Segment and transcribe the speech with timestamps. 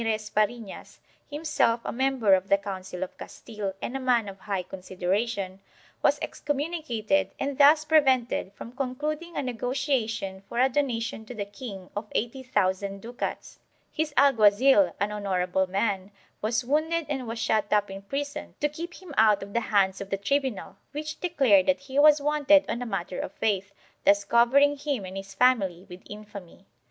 [0.01, 0.99] IV] CASTILE 489 Farinas,
[1.29, 5.59] himself a member of the Council of Castile and a man of high consideration,
[6.01, 11.91] was excommunicated and thus prevented from concluding a negotiation for a donation to the king
[11.95, 13.59] of eighty thousand ducats;
[13.91, 16.09] his alguazil, an honorable man,
[16.41, 20.01] was wounded and was shut up in prison to keep him out of the hands
[20.01, 23.71] of the tribunal, which declared that he was wanted on a matter of faith,
[24.03, 26.65] thus covering him and his family with infamy.